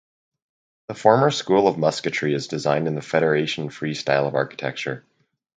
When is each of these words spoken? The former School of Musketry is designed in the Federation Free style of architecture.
The 0.87 0.95
former 0.95 1.29
School 1.29 1.67
of 1.67 1.77
Musketry 1.77 2.33
is 2.33 2.47
designed 2.47 2.87
in 2.87 2.95
the 2.95 3.03
Federation 3.03 3.69
Free 3.69 3.93
style 3.93 4.25
of 4.27 4.33
architecture. 4.33 5.05